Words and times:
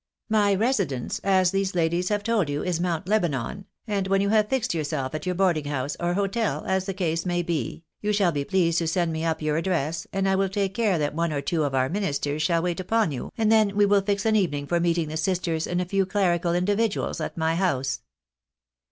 My 0.29 0.55
residence, 0.55 1.19
as 1.23 1.51
these 1.51 1.75
ladies 1.75 2.09
have 2.09 2.23
told 2.23 2.49
you, 2.49 2.63
is 2.63 2.79
Mount 2.79 3.07
Lebanon, 3.07 3.65
and 3.85 4.07
when 4.07 4.19
you 4.19 4.29
have 4.29 4.49
fixed 4.49 4.73
your 4.73 4.83
self 4.83 5.13
at 5.13 5.27
your 5.27 5.35
boarding 5.35 5.65
house, 5.65 5.95
or 5.99 6.15
hotel, 6.15 6.63
as 6.65 6.85
the 6.87 6.93
case 6.95 7.23
may 7.23 7.43
be, 7.43 7.83
you 8.01 8.11
shall 8.11 8.31
be 8.31 8.43
pleased 8.43 8.79
to 8.79 8.87
send 8.87 9.13
me 9.13 9.23
up 9.23 9.43
your 9.43 9.57
address, 9.57 10.07
and 10.11 10.27
I 10.27 10.35
wiU 10.37 10.51
take 10.51 10.73
care 10.73 10.97
that 10.97 11.13
one 11.13 11.31
oe 11.31 11.39
two 11.39 11.63
of 11.65 11.75
our 11.75 11.87
ministers 11.87 12.41
shall 12.41 12.63
wait 12.63 12.79
upon 12.79 13.11
you, 13.11 13.31
and 13.37 13.51
then 13.51 13.75
we 13.77 13.85
will 13.85 14.01
fix 14.01 14.25
an 14.25 14.35
evening 14.35 14.65
for 14.65 14.79
meeting 14.79 15.07
the 15.07 15.17
sisters 15.17 15.67
and 15.67 15.79
a 15.79 15.85
few 15.85 16.07
clerical 16.07 16.55
individuals 16.55 17.21
at 17.21 17.37
my 17.37 17.53
house." 17.53 18.01